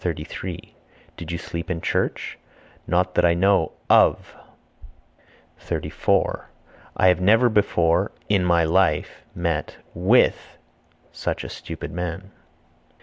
[1.15, 2.39] Did you sleep in church?
[2.87, 4.33] Not that I know (of).
[5.59, 6.49] 34.
[6.97, 10.57] I never before (in my life) met (with)
[11.11, 12.31] such a stupid man.